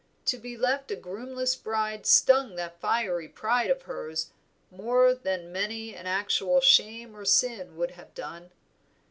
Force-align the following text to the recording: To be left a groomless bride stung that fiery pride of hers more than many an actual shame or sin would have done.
To 0.25 0.37
be 0.39 0.57
left 0.57 0.89
a 0.89 0.95
groomless 0.95 1.55
bride 1.55 2.07
stung 2.07 2.55
that 2.55 2.79
fiery 2.79 3.27
pride 3.27 3.69
of 3.69 3.83
hers 3.83 4.31
more 4.71 5.13
than 5.13 5.51
many 5.51 5.93
an 5.93 6.07
actual 6.07 6.59
shame 6.59 7.15
or 7.15 7.23
sin 7.23 7.77
would 7.77 7.91
have 7.91 8.15
done. 8.15 8.49